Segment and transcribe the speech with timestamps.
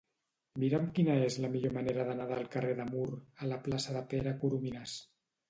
[0.61, 3.05] Mira'm quina és la millor manera d'anar del carrer de Mur
[3.45, 4.99] a la plaça de Pere Coromines.